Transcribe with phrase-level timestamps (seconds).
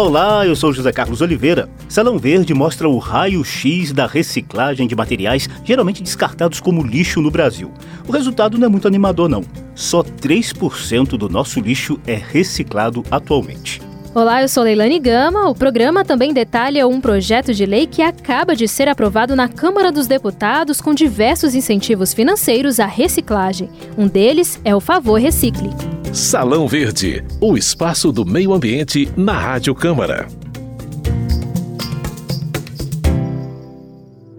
[0.00, 1.68] Olá, eu sou José Carlos Oliveira.
[1.86, 7.70] Salão Verde mostra o raio-x da reciclagem de materiais geralmente descartados como lixo no Brasil.
[8.08, 9.44] O resultado não é muito animador, não.
[9.74, 13.82] Só 3% do nosso lixo é reciclado atualmente.
[14.14, 15.50] Olá, eu sou Leilane Gama.
[15.50, 19.92] O programa também detalha um projeto de lei que acaba de ser aprovado na Câmara
[19.92, 23.68] dos Deputados com diversos incentivos financeiros à reciclagem.
[23.98, 25.89] Um deles é o Favor Recicle.
[26.12, 30.26] Salão Verde, o espaço do meio ambiente na Rádio Câmara.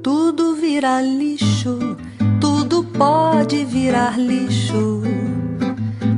[0.03, 1.95] Tudo vira lixo,
[2.41, 5.01] tudo pode virar lixo.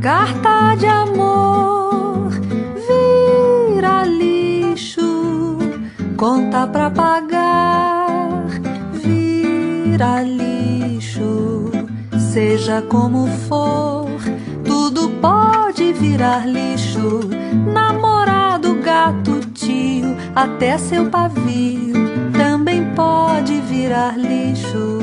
[0.01, 2.31] Carta de amor
[2.87, 5.59] vira lixo,
[6.17, 8.47] conta pra pagar
[8.91, 11.69] vira lixo,
[12.33, 14.02] seja como for
[15.23, 17.21] pode virar lixo.
[17.71, 21.93] Namorado, gato, tio, até seu pavio
[22.33, 24.99] também pode virar lixo.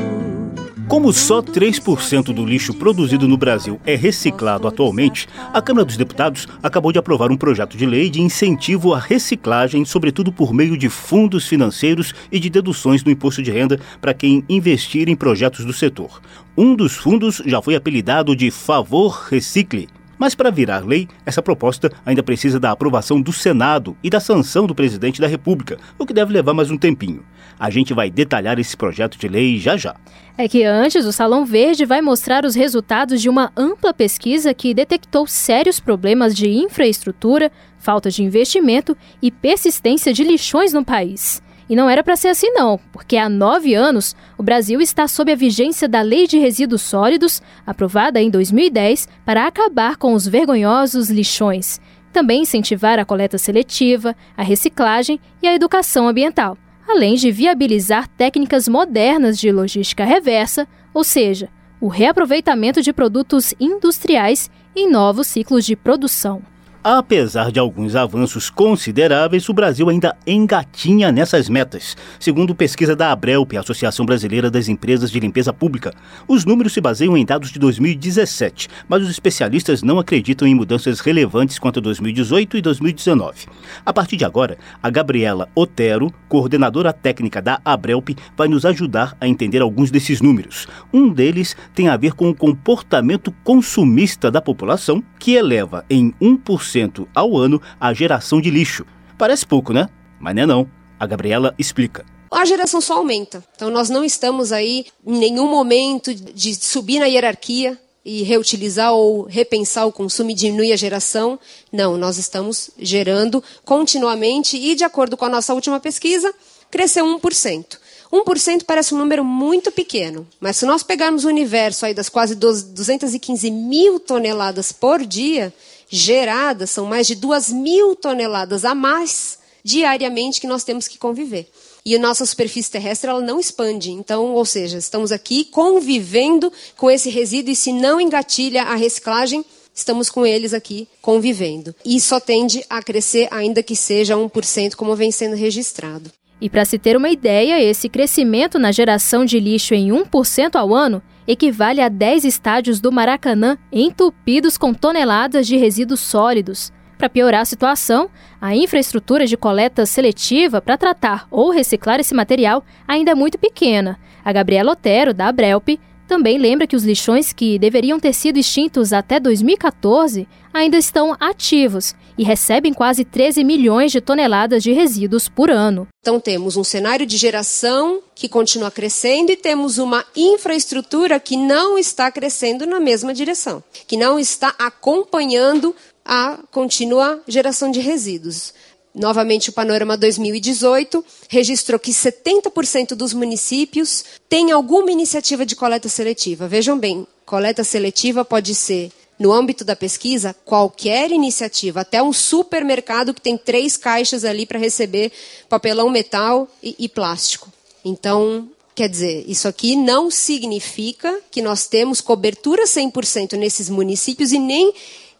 [0.87, 6.47] Como só 3% do lixo produzido no Brasil é reciclado atualmente, a Câmara dos Deputados
[6.61, 10.89] acabou de aprovar um projeto de lei de incentivo à reciclagem, sobretudo por meio de
[10.89, 15.73] fundos financeiros e de deduções do imposto de renda para quem investir em projetos do
[15.73, 16.21] setor.
[16.55, 19.87] Um dos fundos já foi apelidado de Favor Recicle.
[20.21, 24.67] Mas para virar lei, essa proposta ainda precisa da aprovação do Senado e da sanção
[24.67, 27.25] do presidente da República, o que deve levar mais um tempinho.
[27.59, 29.95] A gente vai detalhar esse projeto de lei já já.
[30.37, 34.75] É que antes o Salão Verde vai mostrar os resultados de uma ampla pesquisa que
[34.75, 41.41] detectou sérios problemas de infraestrutura, falta de investimento e persistência de lixões no país.
[41.71, 45.31] E não era para ser assim, não, porque há nove anos o Brasil está sob
[45.31, 51.09] a vigência da Lei de Resíduos Sólidos, aprovada em 2010, para acabar com os vergonhosos
[51.09, 51.79] lixões.
[52.11, 58.67] Também incentivar a coleta seletiva, a reciclagem e a educação ambiental, além de viabilizar técnicas
[58.67, 61.47] modernas de logística reversa, ou seja,
[61.79, 66.41] o reaproveitamento de produtos industriais em novos ciclos de produção.
[66.83, 71.95] Apesar de alguns avanços consideráveis, o Brasil ainda engatinha nessas metas.
[72.19, 75.93] Segundo pesquisa da Abrelp, Associação Brasileira das Empresas de Limpeza Pública,
[76.27, 80.99] os números se baseiam em dados de 2017, mas os especialistas não acreditam em mudanças
[81.01, 83.45] relevantes quanto a 2018 e 2019.
[83.85, 89.27] A partir de agora, a Gabriela Otero, coordenadora técnica da Abrelp, vai nos ajudar a
[89.27, 90.67] entender alguns desses números.
[90.91, 96.70] Um deles tem a ver com o comportamento consumista da população, que eleva em 1%
[97.13, 98.85] ao ano a geração de lixo.
[99.17, 99.87] Parece pouco, né?
[100.19, 100.69] Mas não é não.
[100.99, 102.05] A Gabriela explica.
[102.29, 103.43] A geração só aumenta.
[103.55, 109.23] Então nós não estamos aí em nenhum momento de subir na hierarquia e reutilizar ou
[109.23, 111.39] repensar o consumo e diminuir a geração.
[111.71, 116.33] Não, nós estamos gerando continuamente e, de acordo com a nossa última pesquisa,
[116.69, 117.77] cresceu 1%.
[118.11, 122.35] 1% parece um número muito pequeno, mas se nós pegarmos o universo aí das quase
[122.35, 125.53] 215 mil toneladas por dia,
[125.91, 131.47] geradas, são mais de 2 mil toneladas a mais diariamente que nós temos que conviver.
[131.85, 133.91] E a nossa superfície terrestre ela não expande.
[133.91, 139.43] Então, ou seja, estamos aqui convivendo com esse resíduo e se não engatilha a reciclagem,
[139.73, 141.75] estamos com eles aqui convivendo.
[141.83, 146.11] E só tende a crescer, ainda que seja 1%, como vem sendo registrado.
[146.41, 150.73] E para se ter uma ideia, esse crescimento na geração de lixo em 1% ao
[150.73, 156.73] ano equivale a 10 estádios do Maracanã entupidos com toneladas de resíduos sólidos.
[156.97, 158.09] Para piorar a situação,
[158.39, 163.99] a infraestrutura de coleta seletiva para tratar ou reciclar esse material ainda é muito pequena.
[164.25, 165.69] A Gabriela Otero, da Abrelp,
[166.11, 171.95] também lembra que os lixões que deveriam ter sido extintos até 2014 ainda estão ativos
[172.17, 175.87] e recebem quase 13 milhões de toneladas de resíduos por ano.
[176.01, 181.77] Então temos um cenário de geração que continua crescendo e temos uma infraestrutura que não
[181.77, 185.73] está crescendo na mesma direção, que não está acompanhando
[186.03, 188.53] a contínua geração de resíduos.
[188.93, 196.47] Novamente, o Panorama 2018 registrou que 70% dos municípios têm alguma iniciativa de coleta seletiva.
[196.47, 203.13] Vejam bem, coleta seletiva pode ser, no âmbito da pesquisa, qualquer iniciativa, até um supermercado
[203.13, 205.11] que tem três caixas ali para receber
[205.47, 207.51] papelão metal e, e plástico.
[207.85, 214.39] Então, Quer dizer, isso aqui não significa que nós temos cobertura 100% nesses municípios e
[214.39, 214.73] nem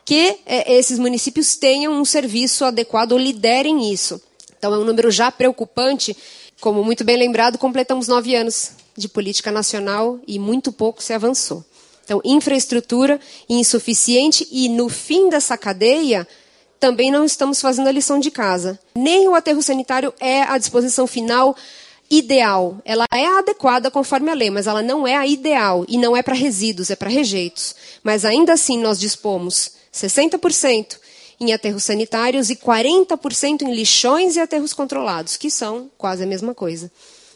[0.05, 4.21] que é, esses municípios tenham um serviço adequado ou liderem isso.
[4.57, 6.15] Então, é um número já preocupante.
[6.59, 11.63] Como muito bem lembrado, completamos nove anos de política nacional e muito pouco se avançou.
[12.03, 16.27] Então, infraestrutura insuficiente e, no fim dessa cadeia,
[16.79, 18.79] também não estamos fazendo a lição de casa.
[18.95, 21.55] Nem o aterro sanitário é a disposição final
[22.09, 22.77] ideal.
[22.83, 26.21] Ela é adequada conforme a lei, mas ela não é a ideal e não é
[26.21, 27.75] para resíduos, é para rejeitos.
[28.03, 30.97] Mas ainda assim nós dispomos 60%
[31.39, 36.53] em aterros sanitários e 40% em lixões e aterros controlados, que são quase a mesma
[36.53, 36.91] coisa.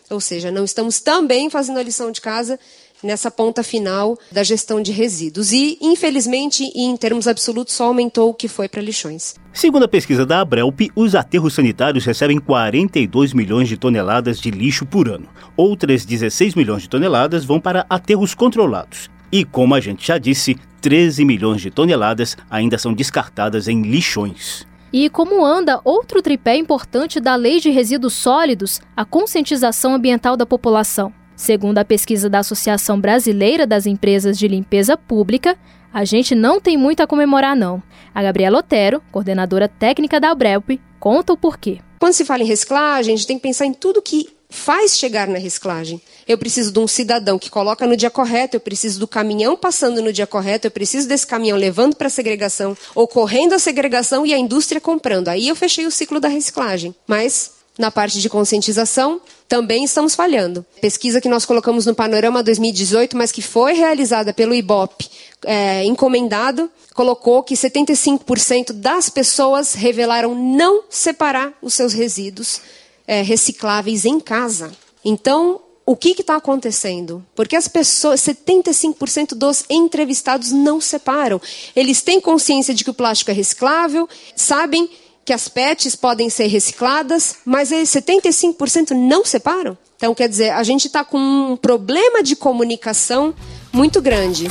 [0.10, 2.60] Ou seja, não estamos também fazendo a lição de casa
[3.02, 5.52] nessa ponta final da gestão de resíduos.
[5.52, 9.36] E, infelizmente, em termos absolutos, só aumentou o que foi para lixões.
[9.54, 14.86] Segundo a pesquisa da Abrelp, os aterros sanitários recebem 42 milhões de toneladas de lixo
[14.86, 15.28] por ano.
[15.58, 19.10] Outras 16 milhões de toneladas vão para aterros controlados.
[19.32, 24.66] E, como a gente já disse, 13 milhões de toneladas ainda são descartadas em lixões.
[24.94, 30.46] E como anda outro tripé importante da Lei de Resíduos Sólidos, a conscientização ambiental da
[30.46, 31.12] população.
[31.36, 35.58] Segundo a pesquisa da Associação Brasileira das Empresas de Limpeza Pública,
[35.94, 37.82] a gente não tem muito a comemorar não.
[38.14, 41.80] A Gabriela Otero, coordenadora técnica da Abrelp, conta o porquê.
[42.00, 45.28] Quando se fala em reciclagem, a gente tem que pensar em tudo que faz chegar
[45.28, 46.02] na reciclagem.
[46.28, 50.02] Eu preciso de um cidadão que coloca no dia correto, eu preciso do caminhão passando
[50.02, 54.34] no dia correto, eu preciso desse caminhão levando para a segregação, ocorrendo a segregação e
[54.34, 55.28] a indústria comprando.
[55.28, 56.96] Aí eu fechei o ciclo da reciclagem.
[57.06, 60.66] Mas na parte de conscientização, também estamos falhando.
[60.80, 65.10] Pesquisa que nós colocamos no Panorama 2018, mas que foi realizada pelo IBOP,
[65.44, 72.62] é, encomendado, colocou que 75% das pessoas revelaram não separar os seus resíduos
[73.08, 74.72] é, recicláveis em casa.
[75.04, 77.24] Então, o que está acontecendo?
[77.36, 81.40] Porque as pessoas, 75% dos entrevistados não separam.
[81.76, 84.90] Eles têm consciência de que o plástico é reciclável, sabem
[85.24, 89.78] que as PETs podem ser recicladas, mas 75% não separam.
[89.98, 93.34] Então, quer dizer, a gente está com um problema de comunicação
[93.72, 94.48] muito grande.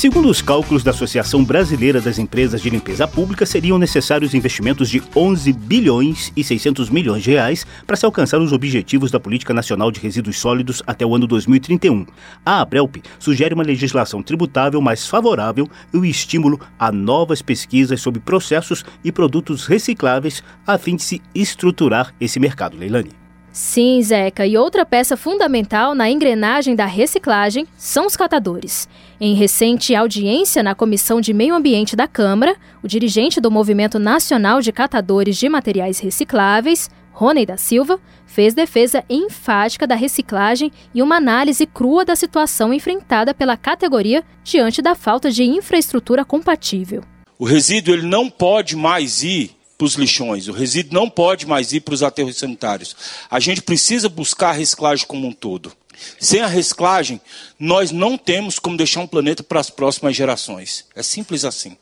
[0.00, 5.02] Segundo os cálculos da Associação Brasileira das Empresas de Limpeza Pública, seriam necessários investimentos de
[5.14, 9.90] 11 bilhões e 600 milhões de reais para se alcançar os objetivos da Política Nacional
[9.90, 12.06] de Resíduos Sólidos até o ano 2031.
[12.46, 18.20] A ABRELP sugere uma legislação tributável mais favorável e o estímulo a novas pesquisas sobre
[18.20, 22.74] processos e produtos recicláveis a fim de se estruturar esse mercado.
[22.74, 23.19] Leilani.
[23.52, 28.88] Sim, Zeca, e outra peça fundamental na engrenagem da reciclagem são os catadores.
[29.20, 34.60] Em recente audiência na Comissão de Meio Ambiente da Câmara, o dirigente do Movimento Nacional
[34.60, 41.16] de Catadores de Materiais Recicláveis, Rony da Silva, fez defesa enfática da reciclagem e uma
[41.16, 47.02] análise crua da situação enfrentada pela categoria diante da falta de infraestrutura compatível.
[47.36, 50.46] O resíduo ele não pode mais ir para os lixões.
[50.46, 52.94] O resíduo não pode mais ir para os aterros sanitários.
[53.30, 55.72] A gente precisa buscar a reciclagem como um todo.
[56.18, 57.18] Sem a reciclagem,
[57.58, 60.84] nós não temos como deixar um planeta para as próximas gerações.
[60.94, 61.78] É simples assim.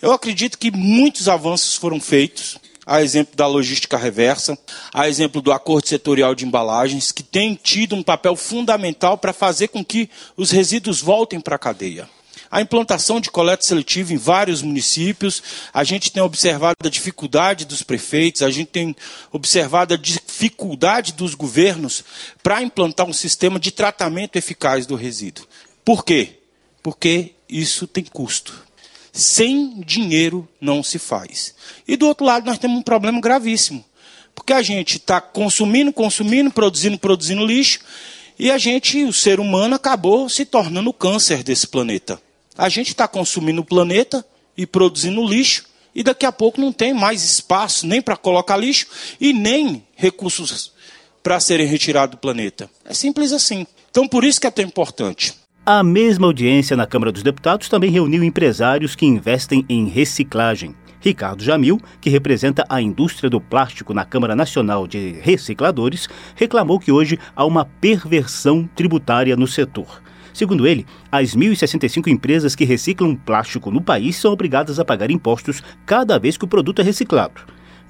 [0.00, 2.56] Eu acredito que muitos avanços foram feitos,
[2.86, 4.56] a exemplo da logística reversa,
[4.92, 9.68] a exemplo do acordo setorial de embalagens, que tem tido um papel fundamental para fazer
[9.68, 12.08] com que os resíduos voltem para a cadeia
[12.54, 15.42] a implantação de coleta seletiva em vários municípios.
[15.72, 18.94] A gente tem observado a dificuldade dos prefeitos, a gente tem
[19.32, 22.04] observado a dificuldade dos governos
[22.44, 25.44] para implantar um sistema de tratamento eficaz do resíduo.
[25.84, 26.38] Por quê?
[26.80, 28.54] Porque isso tem custo.
[29.12, 31.56] Sem dinheiro não se faz.
[31.88, 33.84] E do outro lado, nós temos um problema gravíssimo.
[34.32, 37.80] Porque a gente está consumindo, consumindo, produzindo, produzindo lixo,
[38.38, 42.22] e a gente, o ser humano, acabou se tornando o câncer desse planeta.
[42.56, 44.24] A gente está consumindo o planeta
[44.56, 48.86] e produzindo lixo, e daqui a pouco não tem mais espaço nem para colocar lixo
[49.20, 50.72] e nem recursos
[51.22, 52.68] para serem retirados do planeta.
[52.84, 53.66] É simples assim.
[53.90, 55.34] Então, por isso que é tão importante.
[55.66, 60.74] A mesma audiência na Câmara dos Deputados também reuniu empresários que investem em reciclagem.
[61.00, 66.92] Ricardo Jamil, que representa a indústria do plástico na Câmara Nacional de Recicladores, reclamou que
[66.92, 70.02] hoje há uma perversão tributária no setor.
[70.34, 75.62] Segundo ele, as 1.065 empresas que reciclam plástico no país são obrigadas a pagar impostos
[75.86, 77.40] cada vez que o produto é reciclado.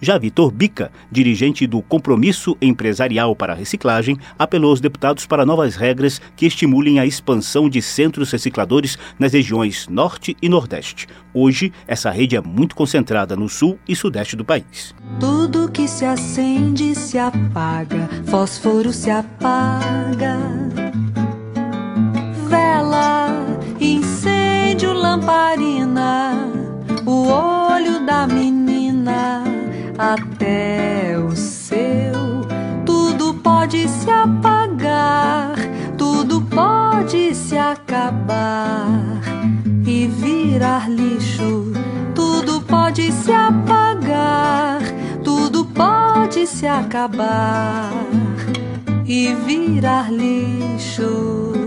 [0.01, 5.77] Já Vitor Bica, dirigente do Compromisso Empresarial para a Reciclagem, apelou aos deputados para novas
[5.77, 11.07] regras que estimulem a expansão de centros recicladores nas regiões Norte e Nordeste.
[11.33, 14.95] Hoje, essa rede é muito concentrada no Sul e Sudeste do país.
[15.19, 20.37] Tudo que se acende se apaga, fósforo se apaga
[22.75, 23.29] vela,
[23.81, 26.51] incêndio, lamparina,
[27.07, 29.45] o olho da menina
[29.97, 32.45] até o seu.
[32.85, 35.55] Tudo pode se apagar,
[35.97, 39.23] tudo pode se acabar.
[39.85, 41.73] virar lixo.
[42.15, 44.81] Tudo pode se apagar,
[45.23, 47.91] tudo pode se acabar
[49.07, 51.64] e virar lixo.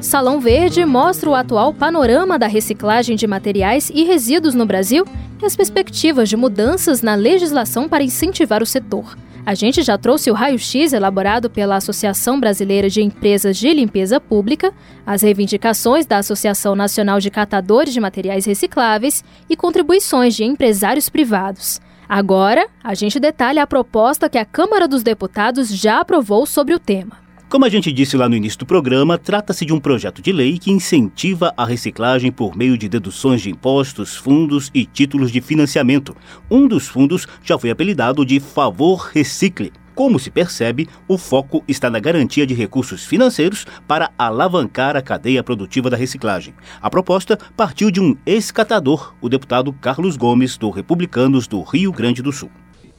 [0.00, 5.04] Salão Verde mostra o atual panorama da reciclagem de materiais e resíduos no Brasil
[5.42, 9.18] e as perspectivas de mudanças na legislação para incentivar o setor.
[9.44, 14.72] A gente já trouxe o raio-x elaborado pela Associação Brasileira de Empresas de Limpeza Pública,
[15.04, 21.80] as reivindicações da Associação Nacional de Catadores de Materiais Recicláveis e contribuições de empresários privados.
[22.08, 26.78] Agora, a gente detalha a proposta que a Câmara dos Deputados já aprovou sobre o
[26.78, 27.27] tema.
[27.48, 30.58] Como a gente disse lá no início do programa, trata-se de um projeto de lei
[30.58, 36.14] que incentiva a reciclagem por meio de deduções de impostos, fundos e títulos de financiamento.
[36.50, 39.72] Um dos fundos já foi apelidado de Favor Recicle.
[39.94, 45.42] Como se percebe, o foco está na garantia de recursos financeiros para alavancar a cadeia
[45.42, 46.52] produtiva da reciclagem.
[46.82, 52.20] A proposta partiu de um ex-catador, o deputado Carlos Gomes, do Republicanos do Rio Grande
[52.20, 52.50] do Sul.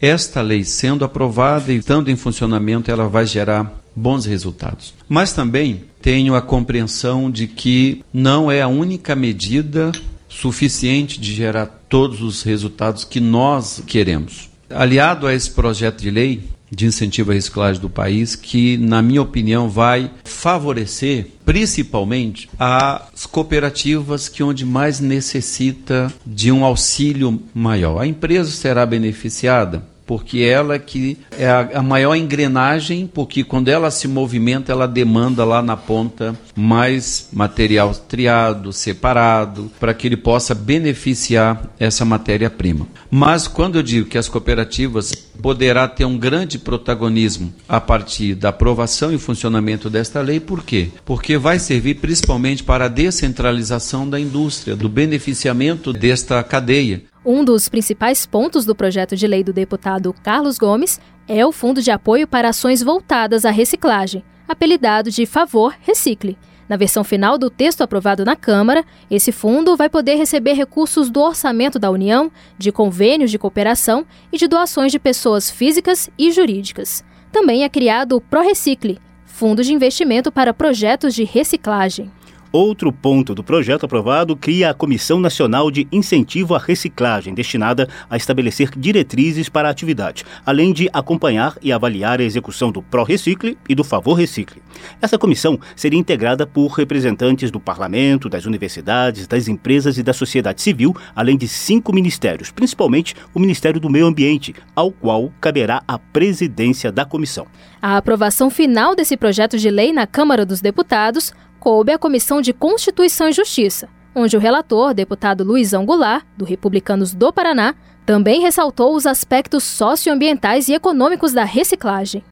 [0.02, 4.94] Esta lei sendo aprovada e estando em funcionamento, ela vai gerar bons resultados.
[5.08, 9.92] Mas também tenho a compreensão de que não é a única medida
[10.28, 14.50] suficiente de gerar todos os resultados que nós queremos.
[14.70, 19.22] Aliado a esse projeto de lei de incentivo à reciclagem do país, que, na minha
[19.22, 28.00] opinião, vai favorecer principalmente as cooperativas que onde mais necessita de um auxílio maior.
[28.00, 33.92] A empresa será beneficiada porque ela que é a, a, maior engrenagem, porque quando ela
[33.92, 40.56] se movimenta, ela demanda lá na ponta mais material triado, separado, para que ele possa
[40.56, 42.88] beneficiar essa matéria-prima.
[43.12, 48.50] Mas quando eu digo que as cooperativas poderá ter um grande protagonismo a partir da
[48.50, 50.90] aprovação e funcionamento desta lei, por quê?
[51.06, 57.04] Porque vai servir principalmente para a descentralização da indústria, do beneficiamento desta cadeia.
[57.26, 61.82] Um dos principais pontos do projeto de lei do deputado Carlos Gomes é o Fundo
[61.82, 66.38] de Apoio para Ações Voltadas à Reciclagem, apelidado de Favor Recicle.
[66.70, 71.20] Na versão final do texto aprovado na Câmara, esse fundo vai poder receber recursos do
[71.20, 77.04] orçamento da União, de convênios de cooperação e de doações de pessoas físicas e jurídicas.
[77.34, 82.12] Também é criado o ProRecicle, Fundo de Investimento para Projetos de Reciclagem.
[82.52, 88.18] Outro ponto do projeto aprovado cria a Comissão Nacional de Incentivo à Reciclagem, destinada a
[88.18, 93.76] estabelecer diretrizes para a atividade, além de acompanhar e avaliar a execução do Pro-Recicle e
[93.76, 94.64] do Favor Recicle.
[95.00, 100.60] Essa comissão seria integrada por representantes do parlamento, das universidades, das empresas e da sociedade
[100.60, 106.00] civil, além de cinco ministérios, principalmente o Ministério do Meio Ambiente, ao qual caberá a
[106.00, 107.46] presidência da comissão.
[107.80, 112.54] A aprovação final desse projeto de lei na Câmara dos Deputados coube à Comissão de
[112.54, 117.76] Constituição e Justiça, onde o relator, deputado Luizão Goulart, do Republicanos do Paraná,
[118.06, 122.24] também ressaltou os aspectos socioambientais e econômicos da reciclagem.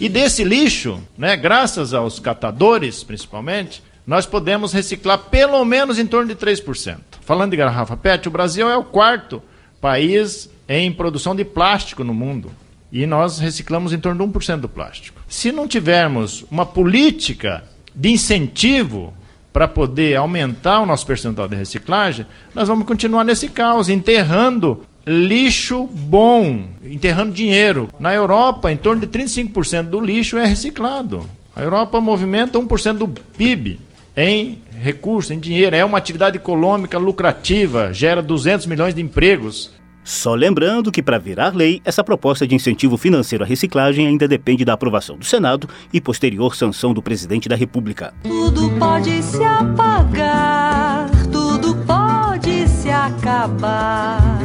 [0.00, 6.28] E desse lixo, né, graças aos catadores principalmente, nós podemos reciclar pelo menos em torno
[6.28, 6.98] de 3%.
[7.20, 9.42] Falando de garrafa PET, o Brasil é o quarto
[9.80, 12.50] país em produção de plástico no mundo.
[12.90, 15.20] E nós reciclamos em torno de 1% do plástico.
[15.28, 17.62] Se não tivermos uma política
[18.00, 19.12] de incentivo
[19.52, 25.86] para poder aumentar o nosso percentual de reciclagem, nós vamos continuar nesse caos, enterrando lixo
[25.86, 27.90] bom, enterrando dinheiro.
[27.98, 31.28] Na Europa, em torno de 35% do lixo é reciclado.
[31.54, 33.78] A Europa movimenta 1% do PIB
[34.16, 35.76] em recursos, em dinheiro.
[35.76, 39.72] É uma atividade econômica lucrativa, gera 200 milhões de empregos.
[40.02, 44.64] Só lembrando que, para virar lei, essa proposta de incentivo financeiro à reciclagem ainda depende
[44.64, 48.14] da aprovação do Senado e posterior sanção do presidente da República.
[48.22, 54.40] Tudo pode se apagar, tudo pode se acabar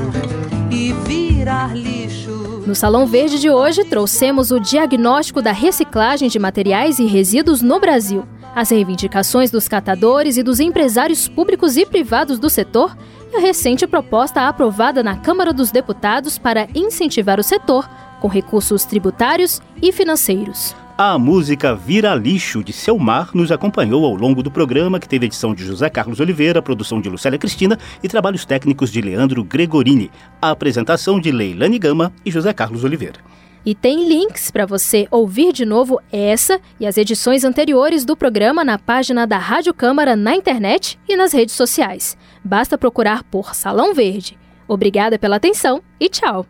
[0.69, 2.63] e virar lixo.
[2.65, 7.79] No Salão Verde de hoje, trouxemos o diagnóstico da reciclagem de materiais e resíduos no
[7.79, 12.95] Brasil, as reivindicações dos catadores e dos empresários públicos e privados do setor
[13.35, 17.87] a recente proposta aprovada na Câmara dos Deputados para incentivar o setor
[18.21, 20.73] com recursos tributários e financeiros.
[20.97, 25.53] A música Vira Lixo de Selmar nos acompanhou ao longo do programa, que teve edição
[25.53, 30.09] de José Carlos Oliveira, produção de Lucélia Cristina e trabalhos técnicos de Leandro Gregorini.
[30.41, 33.19] A apresentação de Leilani Gama e José Carlos Oliveira.
[33.65, 38.63] E tem links para você ouvir de novo essa e as edições anteriores do programa
[38.63, 42.15] na página da Rádio Câmara na internet e nas redes sociais.
[42.43, 44.37] Basta procurar por Salão Verde.
[44.67, 46.45] Obrigada pela atenção e tchau.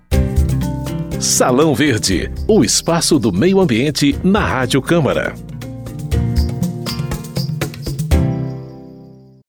[1.20, 5.34] Salão Verde, o espaço do meio ambiente na Rádio Câmara.